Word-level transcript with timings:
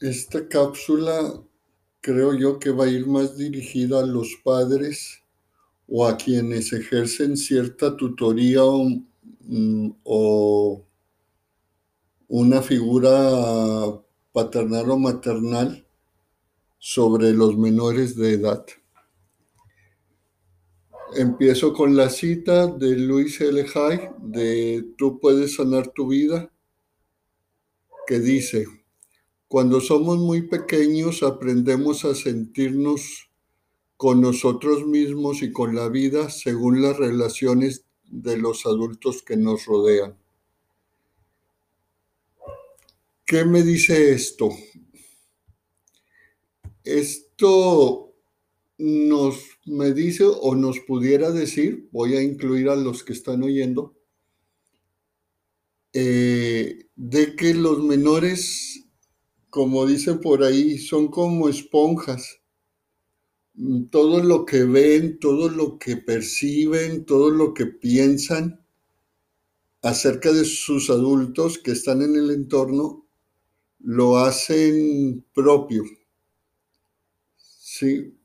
esta 0.00 0.48
cápsula 0.48 1.42
creo 2.00 2.34
yo 2.34 2.58
que 2.58 2.70
va 2.70 2.84
a 2.84 2.88
ir 2.88 3.06
más 3.06 3.36
dirigida 3.36 4.00
a 4.00 4.06
los 4.06 4.36
padres 4.44 5.22
o 5.88 6.06
a 6.06 6.16
quienes 6.16 6.72
ejercen 6.72 7.36
cierta 7.36 7.96
tutoría 7.96 8.64
o, 8.64 8.88
mm, 9.40 9.90
o 10.04 10.84
una 12.28 12.62
figura 12.62 14.00
paternal 14.32 14.90
o 14.90 14.98
maternal 14.98 15.86
sobre 16.78 17.32
los 17.32 17.56
menores 17.56 18.16
de 18.16 18.34
edad. 18.34 18.66
Empiezo 21.16 21.72
con 21.72 21.96
la 21.96 22.10
cita 22.10 22.66
de 22.66 22.96
Luis 22.96 23.40
L. 23.40 23.64
Hay 23.74 24.00
de 24.18 24.84
Tú 24.98 25.18
puedes 25.18 25.54
sanar 25.54 25.88
tu 25.88 26.08
vida, 26.08 26.52
que 28.06 28.18
dice, 28.18 28.66
cuando 29.48 29.80
somos 29.80 30.18
muy 30.18 30.42
pequeños 30.42 31.22
aprendemos 31.22 32.04
a 32.04 32.14
sentirnos 32.14 33.30
con 33.96 34.20
nosotros 34.20 34.86
mismos 34.86 35.42
y 35.42 35.52
con 35.52 35.74
la 35.74 35.88
vida 35.88 36.30
según 36.30 36.82
las 36.82 36.96
relaciones 36.96 37.84
de 38.04 38.36
los 38.36 38.66
adultos 38.66 39.22
que 39.22 39.36
nos 39.36 39.66
rodean. 39.66 40.16
¿Qué 43.24 43.44
me 43.44 43.62
dice 43.62 44.12
esto? 44.12 44.50
Esto 46.84 48.14
nos 48.78 49.36
me 49.64 49.92
dice 49.92 50.24
o 50.24 50.54
nos 50.54 50.78
pudiera 50.80 51.32
decir, 51.32 51.88
voy 51.90 52.16
a 52.16 52.22
incluir 52.22 52.68
a 52.68 52.76
los 52.76 53.02
que 53.02 53.12
están 53.12 53.42
oyendo, 53.42 53.96
eh, 55.92 56.86
de 56.94 57.34
que 57.34 57.54
los 57.54 57.82
menores, 57.82 58.85
como 59.50 59.86
dicen 59.86 60.20
por 60.20 60.42
ahí, 60.42 60.78
son 60.78 61.08
como 61.08 61.48
esponjas. 61.48 62.40
Todo 63.90 64.22
lo 64.22 64.44
que 64.44 64.64
ven, 64.64 65.18
todo 65.18 65.48
lo 65.48 65.78
que 65.78 65.96
perciben, 65.96 67.06
todo 67.06 67.30
lo 67.30 67.54
que 67.54 67.66
piensan 67.66 68.60
acerca 69.82 70.32
de 70.32 70.44
sus 70.44 70.90
adultos 70.90 71.58
que 71.58 71.72
están 71.72 72.02
en 72.02 72.16
el 72.16 72.30
entorno, 72.30 73.06
lo 73.78 74.18
hacen 74.18 75.24
propio. 75.32 75.84
Sí. 77.36 78.18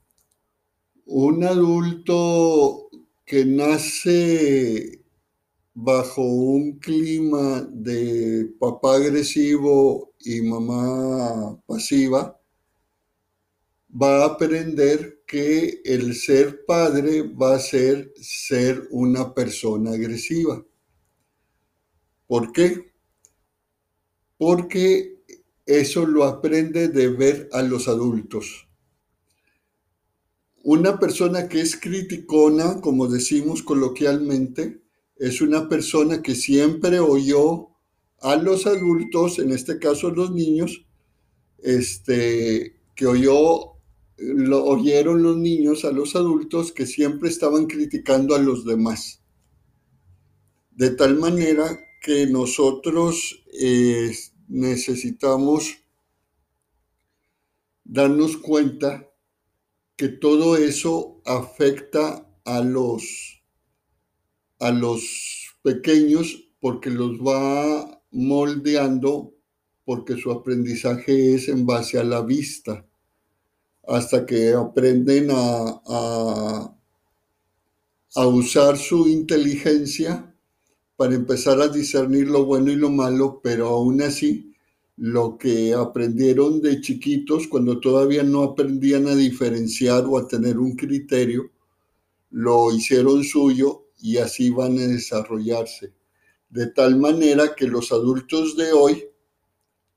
Un 1.05 1.43
adulto 1.43 2.89
que 3.25 3.45
nace 3.45 5.00
bajo 5.73 6.23
un 6.23 6.79
clima 6.79 7.61
de 7.71 8.53
papá 8.59 8.95
agresivo 8.95 10.13
y 10.19 10.41
mamá 10.41 11.61
pasiva, 11.65 12.39
va 13.89 14.23
a 14.23 14.25
aprender 14.25 15.23
que 15.25 15.81
el 15.85 16.15
ser 16.15 16.65
padre 16.65 17.23
va 17.23 17.55
a 17.55 17.59
ser 17.59 18.13
ser 18.21 18.87
una 18.91 19.33
persona 19.33 19.91
agresiva. 19.91 20.65
¿Por 22.27 22.51
qué? 22.51 22.93
Porque 24.37 25.21
eso 25.65 26.05
lo 26.05 26.23
aprende 26.23 26.87
de 26.87 27.09
ver 27.09 27.49
a 27.51 27.61
los 27.61 27.87
adultos. 27.87 28.67
Una 30.63 30.99
persona 30.99 31.47
que 31.49 31.61
es 31.61 31.75
criticona, 31.75 32.81
como 32.81 33.07
decimos 33.07 33.63
coloquialmente, 33.63 34.80
es 35.21 35.39
una 35.39 35.69
persona 35.69 36.23
que 36.23 36.33
siempre 36.33 36.99
oyó 36.99 37.69
a 38.21 38.37
los 38.37 38.65
adultos, 38.65 39.37
en 39.37 39.51
este 39.51 39.77
caso 39.77 40.09
los 40.09 40.31
niños, 40.31 40.87
este, 41.59 42.81
que 42.95 43.05
oyó, 43.05 43.73
lo 44.17 44.63
oyeron 44.63 45.21
los 45.21 45.37
niños 45.37 45.85
a 45.85 45.91
los 45.91 46.15
adultos 46.15 46.71
que 46.71 46.87
siempre 46.87 47.29
estaban 47.29 47.67
criticando 47.67 48.33
a 48.33 48.39
los 48.39 48.65
demás. 48.65 49.21
De 50.71 50.89
tal 50.89 51.19
manera 51.19 51.79
que 52.01 52.25
nosotros 52.25 53.43
eh, 53.61 54.11
necesitamos 54.47 55.83
darnos 57.83 58.37
cuenta 58.37 59.07
que 59.95 60.09
todo 60.09 60.57
eso 60.57 61.21
afecta 61.25 62.27
a 62.43 62.61
los, 62.61 63.40
a 64.61 64.71
los 64.71 65.55
pequeños 65.63 66.47
porque 66.59 66.89
los 66.91 67.17
va 67.19 68.01
moldeando 68.11 69.33
porque 69.83 70.15
su 70.15 70.31
aprendizaje 70.31 71.33
es 71.33 71.49
en 71.49 71.65
base 71.65 71.97
a 71.97 72.03
la 72.03 72.21
vista. 72.21 72.85
Hasta 73.87 74.25
que 74.25 74.53
aprenden 74.53 75.29
a, 75.31 75.81
a, 78.15 78.27
usar 78.27 78.77
su 78.77 79.09
inteligencia 79.09 80.33
para 80.95 81.15
empezar 81.15 81.59
a 81.59 81.67
discernir 81.67 82.27
lo 82.27 82.45
bueno 82.45 82.71
y 82.71 82.75
lo 82.75 82.91
malo, 82.91 83.41
pero 83.43 83.69
aún 83.69 84.03
así 84.03 84.53
lo 84.97 85.37
que 85.39 85.73
aprendieron 85.73 86.61
de 86.61 86.79
chiquitos 86.79 87.47
cuando 87.47 87.79
todavía 87.79 88.21
no 88.21 88.43
aprendían 88.43 89.07
a 89.07 89.15
diferenciar 89.15 90.05
o 90.05 90.19
a 90.19 90.27
tener 90.27 90.59
un 90.59 90.75
criterio, 90.75 91.49
lo 92.29 92.71
hicieron 92.71 93.23
suyo 93.23 93.87
y 94.01 94.17
así 94.17 94.49
van 94.49 94.77
a 94.79 94.87
desarrollarse. 94.87 95.93
De 96.49 96.67
tal 96.67 96.97
manera 96.97 97.55
que 97.55 97.67
los 97.67 97.91
adultos 97.91 98.57
de 98.57 98.73
hoy 98.73 99.05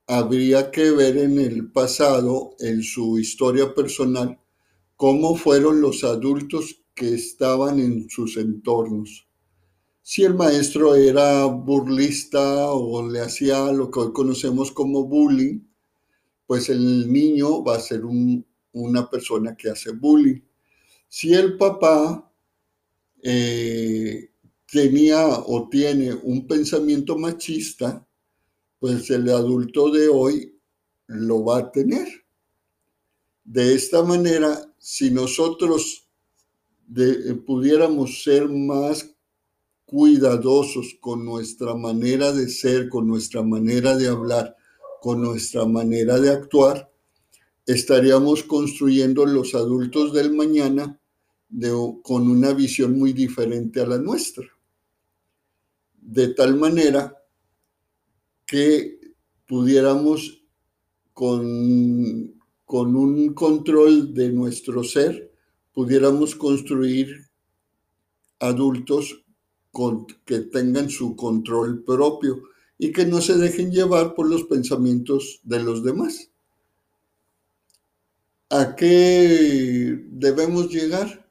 habría 0.06 0.70
que 0.70 0.90
ver 0.90 1.16
en 1.16 1.40
el 1.40 1.72
pasado, 1.72 2.54
en 2.60 2.82
su 2.82 3.18
historia 3.18 3.74
personal, 3.74 4.38
cómo 4.96 5.36
fueron 5.36 5.80
los 5.80 6.04
adultos 6.04 6.82
que 6.94 7.14
estaban 7.14 7.80
en 7.80 8.08
sus 8.08 8.36
entornos 8.36 9.26
si 10.06 10.22
el 10.22 10.34
maestro 10.34 10.94
era 10.94 11.46
burlista 11.46 12.70
o 12.72 13.08
le 13.08 13.20
hacía 13.20 13.72
lo 13.72 13.90
que 13.90 14.00
hoy 14.00 14.12
conocemos 14.12 14.70
como 14.70 15.04
bullying, 15.04 15.60
pues 16.46 16.68
el 16.68 17.10
niño 17.10 17.64
va 17.64 17.76
a 17.76 17.80
ser 17.80 18.02
una 18.04 19.08
persona 19.08 19.56
que 19.56 19.70
hace 19.70 19.92
bullying. 19.92 20.42
Si 21.08 21.32
el 21.32 21.56
papá 21.56 22.30
eh, 23.26 24.28
tenía 24.70 25.26
o 25.26 25.68
tiene 25.70 26.12
un 26.12 26.46
pensamiento 26.46 27.16
machista, 27.16 28.06
pues 28.78 29.10
el 29.10 29.30
adulto 29.30 29.90
de 29.90 30.08
hoy 30.08 30.58
lo 31.06 31.42
va 31.42 31.58
a 31.58 31.72
tener. 31.72 32.06
De 33.42 33.74
esta 33.74 34.02
manera, 34.02 34.70
si 34.78 35.10
nosotros 35.10 36.06
pudiéramos 37.46 38.22
ser 38.22 38.46
más 38.50 39.10
cuidadosos 39.86 40.98
con 41.00 41.24
nuestra 41.24 41.74
manera 41.74 42.30
de 42.30 42.48
ser, 42.50 42.90
con 42.90 43.06
nuestra 43.06 43.42
manera 43.42 43.96
de 43.96 44.08
hablar, 44.08 44.54
con 45.00 45.22
nuestra 45.22 45.64
manera 45.64 46.20
de 46.20 46.30
actuar, 46.30 46.92
estaríamos 47.64 48.42
construyendo 48.42 49.24
los 49.24 49.54
adultos 49.54 50.12
del 50.12 50.34
mañana 50.34 51.00
con 52.02 52.28
una 52.28 52.52
visión 52.52 52.98
muy 52.98 53.12
diferente 53.12 53.80
a 53.80 53.86
la 53.86 53.98
nuestra. 53.98 54.44
De 56.00 56.28
tal 56.28 56.56
manera 56.56 57.16
que 58.44 58.98
pudiéramos 59.46 60.42
con, 61.12 62.34
con 62.64 62.96
un 62.96 63.34
control 63.34 64.12
de 64.14 64.30
nuestro 64.30 64.82
ser, 64.84 65.32
pudiéramos 65.72 66.34
construir 66.34 67.28
adultos 68.38 69.24
que 70.24 70.40
tengan 70.40 70.88
su 70.88 71.16
control 71.16 71.82
propio 71.82 72.42
y 72.78 72.92
que 72.92 73.06
no 73.06 73.20
se 73.20 73.36
dejen 73.36 73.70
llevar 73.70 74.14
por 74.14 74.28
los 74.28 74.44
pensamientos 74.44 75.40
de 75.42 75.62
los 75.62 75.82
demás. 75.82 76.30
¿A 78.50 78.76
qué 78.76 80.04
debemos 80.10 80.68
llegar? 80.68 81.23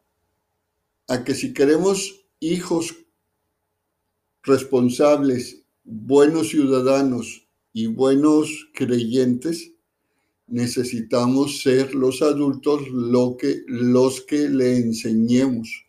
A 1.07 1.23
que 1.23 1.35
si 1.35 1.53
queremos 1.53 2.25
hijos 2.39 2.95
responsables, 4.43 5.63
buenos 5.83 6.49
ciudadanos 6.49 7.47
y 7.73 7.87
buenos 7.87 8.69
creyentes, 8.73 9.71
necesitamos 10.47 11.61
ser 11.61 11.95
los 11.95 12.21
adultos 12.21 12.87
lo 12.89 13.37
que, 13.37 13.63
los 13.67 14.21
que 14.21 14.49
le 14.49 14.77
enseñemos 14.77 15.85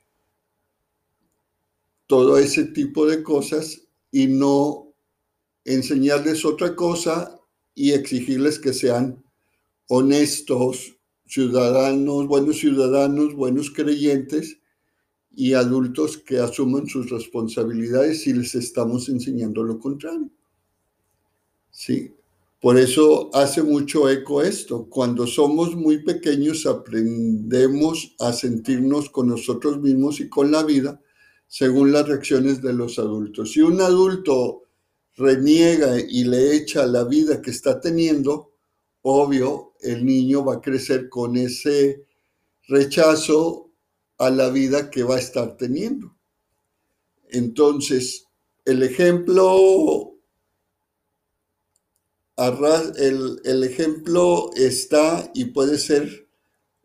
todo 2.07 2.39
ese 2.39 2.65
tipo 2.65 3.07
de 3.07 3.23
cosas 3.23 3.83
y 4.11 4.27
no 4.27 4.93
enseñarles 5.65 6.45
otra 6.45 6.77
cosa 6.77 7.41
y 7.75 7.93
exigirles 7.93 8.59
que 8.59 8.73
sean 8.73 9.25
honestos, 9.89 10.97
ciudadanos, 11.27 12.27
buenos 12.27 12.59
ciudadanos, 12.59 13.35
buenos 13.35 13.71
creyentes 13.71 14.59
y 15.37 15.55
adultos 15.55 16.19
que 16.19 16.39
asuman 16.39 16.87
sus 16.87 17.11
responsabilidades 17.11 18.23
si 18.23 18.33
les 18.33 18.55
estamos 18.55 19.09
enseñando 19.09 19.63
lo 19.63 19.79
contrario. 19.79 20.31
Sí, 21.71 22.13
Por 22.61 22.79
eso 22.79 23.31
hace 23.35 23.63
mucho 23.63 24.09
eco 24.09 24.41
esto. 24.43 24.87
Cuando 24.89 25.27
somos 25.27 25.77
muy 25.77 26.03
pequeños 26.03 26.67
aprendemos 26.67 28.15
a 28.21 28.33
sentirnos 28.33 29.11
con 29.11 29.29
nosotros 29.29 29.81
mismos 29.81 30.21
y 30.21 30.29
con 30.29 30.51
la 30.51 30.63
vida 30.63 31.01
según 31.47 31.93
las 31.93 32.09
reacciones 32.09 32.63
de 32.63 32.73
los 32.73 32.99
adultos. 32.99 33.53
Si 33.53 33.61
un 33.61 33.81
adulto 33.81 34.63
reniega 35.17 36.01
y 36.01 36.25
le 36.25 36.57
echa 36.57 36.87
la 36.87 37.05
vida 37.05 37.43
que 37.43 37.51
está 37.51 37.81
teniendo, 37.81 38.53
obvio, 39.03 39.75
el 39.81 40.05
niño 40.05 40.45
va 40.45 40.55
a 40.55 40.61
crecer 40.61 41.09
con 41.09 41.37
ese 41.37 42.07
rechazo 42.67 43.71
a 44.19 44.31
la 44.31 44.49
vida 44.51 44.91
que 44.91 45.03
va 45.03 45.17
a 45.17 45.21
estar 45.21 45.57
teniendo. 45.57 46.17
Entonces, 47.31 48.27
el 48.65 48.83
ejemplo 48.83 50.15
el, 52.37 53.41
el 53.45 53.65
ejemplo 53.65 54.51
está 54.57 55.31
y 55.35 55.47
puede 55.47 55.79
ser 55.79 56.29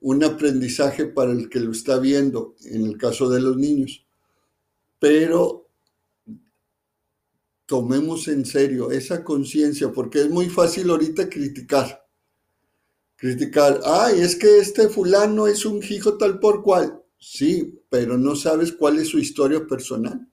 un 0.02 0.24
aprendizaje 0.24 1.06
para 1.06 1.32
el 1.32 1.50
que 1.50 1.60
lo 1.60 1.72
está 1.72 1.98
viendo, 1.98 2.56
en 2.66 2.86
el 2.86 2.98
caso 2.98 3.30
de 3.30 3.42
los 3.42 3.58
niños. 3.58 4.06
Pero 5.00 5.68
tomemos 7.66 8.28
en 8.28 8.46
serio 8.46 8.92
esa 8.92 9.24
conciencia, 9.24 9.92
porque 9.92 10.22
es 10.22 10.30
muy 10.30 10.50
fácil 10.50 10.90
ahorita 10.90 11.30
criticar. 11.30 12.06
Criticar, 13.16 13.82
ay, 13.84 14.22
es 14.22 14.36
que 14.36 14.60
este 14.60 14.88
fulano 14.88 15.48
es 15.48 15.66
un 15.66 15.84
hijo 15.84 16.18
tal 16.18 16.40
por 16.40 16.64
cual. 16.64 17.04
Sí, 17.20 17.82
pero 17.90 18.18
no 18.18 18.36
sabes 18.36 18.72
cuál 18.72 18.98
es 19.00 19.10
su 19.10 19.20
historia 19.20 19.68
personal 19.68 20.28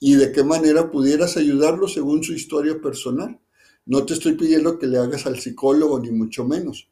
y 0.00 0.14
de 0.14 0.32
qué 0.32 0.44
manera 0.44 0.90
pudieras 0.90 1.36
ayudarlo 1.36 1.88
según 1.88 2.24
su 2.24 2.32
historia 2.32 2.80
personal. 2.80 3.40
No 3.86 4.06
te 4.06 4.14
estoy 4.14 4.34
pidiendo 4.34 4.78
que 4.78 4.86
le 4.86 4.98
hagas 4.98 5.26
al 5.26 5.40
psicólogo, 5.40 6.00
ni 6.00 6.10
mucho 6.10 6.44
menos, 6.44 6.88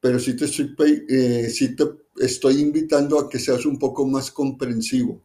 pero 0.00 0.18
sí 0.20 0.36
te 0.36 0.46
estoy, 0.46 1.04
eh, 1.08 1.52
te 1.76 2.24
estoy 2.24 2.60
invitando 2.60 3.18
a 3.18 3.28
que 3.28 3.38
seas 3.38 3.66
un 3.66 3.78
poco 3.78 4.06
más 4.06 4.30
comprensivo. 4.30 5.22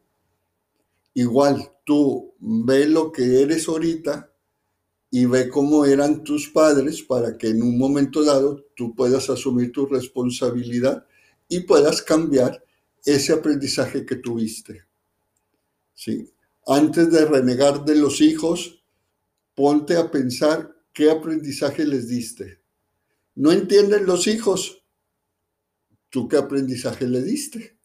Igual, 1.14 1.72
tú 1.86 2.34
ve 2.40 2.88
lo 2.88 3.12
que 3.12 3.42
eres 3.42 3.68
ahorita 3.68 4.32
y 5.12 5.26
ve 5.26 5.50
cómo 5.50 5.86
eran 5.86 6.24
tus 6.24 6.50
padres 6.50 7.02
para 7.04 7.38
que 7.38 7.50
en 7.50 7.62
un 7.62 7.78
momento 7.78 8.24
dado 8.24 8.66
tú 8.76 8.96
puedas 8.96 9.30
asumir 9.30 9.72
tu 9.72 9.86
responsabilidad 9.86 11.06
y 11.50 11.62
puedas 11.62 12.02
cambiar 12.02 12.64
ese 13.06 13.34
aprendizaje 13.34 14.06
que 14.06 14.16
tuviste. 14.18 14.86
¿Sí? 15.94 16.32
Antes 16.66 17.12
de 17.12 17.26
renegar 17.26 17.84
de 17.86 17.96
los 17.96 18.22
hijos, 18.22 18.84
ponte 19.56 19.98
a 19.98 20.10
pensar 20.12 20.76
¿qué 20.94 21.10
aprendizaje 21.10 21.86
les 21.86 22.08
diste? 22.08 22.62
No 23.36 23.52
entienden 23.52 24.06
los 24.06 24.28
hijos. 24.28 24.84
¿Tú 26.10 26.28
qué 26.28 26.38
aprendizaje 26.38 27.08
le 27.08 27.22
diste? 27.22 27.78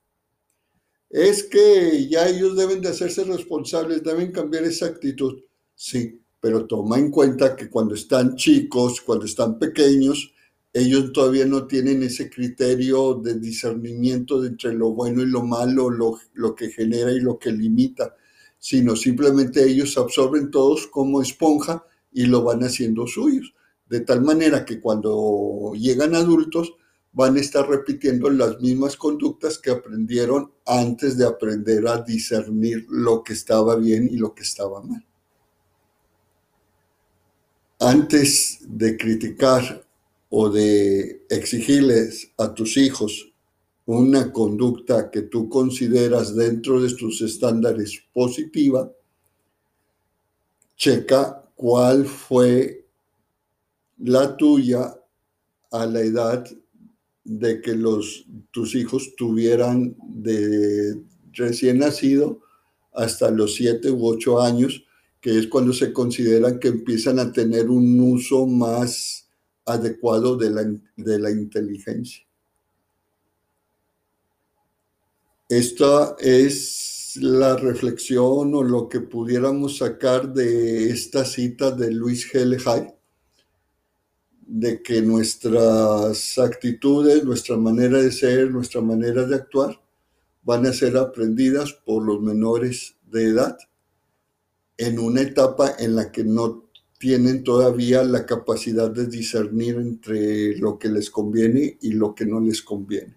Es 1.08 1.44
que 1.44 2.08
ya 2.08 2.28
ellos 2.28 2.56
deben 2.56 2.80
de 2.80 2.88
hacerse 2.88 3.24
responsables, 3.24 4.02
deben 4.02 4.32
cambiar 4.32 4.64
esa 4.64 4.86
actitud. 4.86 5.40
Sí, 5.74 6.20
pero 6.40 6.66
toma 6.66 6.98
en 6.98 7.10
cuenta 7.10 7.54
que 7.54 7.70
cuando 7.70 7.94
están 7.94 8.34
chicos, 8.34 9.00
cuando 9.00 9.24
están 9.24 9.58
pequeños, 9.58 10.32
ellos 10.78 11.10
todavía 11.10 11.46
no 11.46 11.66
tienen 11.66 12.02
ese 12.02 12.28
criterio 12.28 13.14
de 13.14 13.38
discernimiento 13.38 14.44
entre 14.44 14.74
lo 14.74 14.90
bueno 14.90 15.22
y 15.22 15.26
lo 15.26 15.42
malo, 15.42 15.88
lo, 15.88 16.20
lo 16.34 16.54
que 16.54 16.68
genera 16.68 17.10
y 17.12 17.20
lo 17.20 17.38
que 17.38 17.50
limita, 17.50 18.14
sino 18.58 18.94
simplemente 18.94 19.64
ellos 19.64 19.96
absorben 19.96 20.50
todos 20.50 20.86
como 20.88 21.22
esponja 21.22 21.82
y 22.12 22.26
lo 22.26 22.42
van 22.42 22.62
haciendo 22.62 23.06
suyos. 23.06 23.54
De 23.88 24.00
tal 24.00 24.20
manera 24.20 24.66
que 24.66 24.78
cuando 24.78 25.72
llegan 25.74 26.14
adultos 26.14 26.74
van 27.10 27.38
a 27.38 27.40
estar 27.40 27.66
repitiendo 27.66 28.28
las 28.28 28.60
mismas 28.60 28.98
conductas 28.98 29.58
que 29.58 29.70
aprendieron 29.70 30.52
antes 30.66 31.16
de 31.16 31.24
aprender 31.24 31.88
a 31.88 32.02
discernir 32.02 32.84
lo 32.90 33.22
que 33.22 33.32
estaba 33.32 33.76
bien 33.76 34.10
y 34.12 34.18
lo 34.18 34.34
que 34.34 34.42
estaba 34.42 34.82
mal. 34.82 35.02
Antes 37.80 38.58
de 38.60 38.98
criticar 38.98 39.85
o 40.28 40.50
de 40.50 41.24
exigirles 41.28 42.32
a 42.36 42.52
tus 42.54 42.76
hijos 42.76 43.32
una 43.86 44.32
conducta 44.32 45.10
que 45.10 45.22
tú 45.22 45.48
consideras 45.48 46.34
dentro 46.34 46.82
de 46.82 46.92
tus 46.94 47.22
estándares 47.22 48.02
positiva, 48.12 48.90
checa 50.76 51.44
cuál 51.54 52.04
fue 52.04 52.84
la 53.98 54.36
tuya 54.36 54.94
a 55.70 55.86
la 55.86 56.00
edad 56.00 56.44
de 57.24 57.60
que 57.60 57.74
los, 57.74 58.26
tus 58.50 58.74
hijos 58.74 59.14
tuvieran 59.16 59.96
de 60.02 61.00
recién 61.32 61.78
nacido 61.78 62.40
hasta 62.92 63.30
los 63.30 63.54
siete 63.54 63.90
u 63.90 64.06
ocho 64.06 64.40
años, 64.40 64.84
que 65.20 65.38
es 65.38 65.46
cuando 65.46 65.72
se 65.72 65.92
consideran 65.92 66.58
que 66.58 66.68
empiezan 66.68 67.18
a 67.18 67.32
tener 67.32 67.68
un 67.68 68.00
uso 68.00 68.46
más 68.46 69.25
adecuado 69.66 70.36
de 70.36 70.50
la, 70.50 70.62
de 70.96 71.18
la 71.18 71.30
inteligencia. 71.30 72.24
Esta 75.48 76.16
es 76.18 77.16
la 77.20 77.56
reflexión 77.56 78.54
o 78.54 78.62
lo 78.62 78.88
que 78.88 79.00
pudiéramos 79.00 79.78
sacar 79.78 80.32
de 80.32 80.90
esta 80.90 81.24
cita 81.24 81.70
de 81.70 81.92
Luis 81.92 82.32
G. 82.32 82.94
De 84.48 84.82
que 84.82 85.02
nuestras 85.02 86.38
actitudes, 86.38 87.24
nuestra 87.24 87.56
manera 87.56 88.00
de 88.00 88.12
ser, 88.12 88.50
nuestra 88.50 88.80
manera 88.80 89.24
de 89.24 89.34
actuar 89.34 89.80
van 90.42 90.66
a 90.66 90.72
ser 90.72 90.96
aprendidas 90.96 91.72
por 91.72 92.04
los 92.04 92.20
menores 92.20 92.96
de 93.04 93.24
edad 93.24 93.58
en 94.76 94.98
una 94.98 95.22
etapa 95.22 95.74
en 95.78 95.96
la 95.96 96.12
que 96.12 96.22
no 96.22 96.65
tienen 96.98 97.44
todavía 97.44 98.02
la 98.02 98.24
capacidad 98.26 98.90
de 98.90 99.06
discernir 99.06 99.76
entre 99.76 100.56
lo 100.56 100.78
que 100.78 100.88
les 100.88 101.10
conviene 101.10 101.76
y 101.80 101.92
lo 101.92 102.14
que 102.14 102.26
no 102.26 102.40
les 102.40 102.62
conviene. 102.62 103.14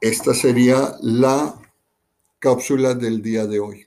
Esta 0.00 0.34
sería 0.34 0.96
la 1.00 1.58
cápsula 2.38 2.94
del 2.94 3.22
día 3.22 3.46
de 3.46 3.60
hoy. 3.60 3.85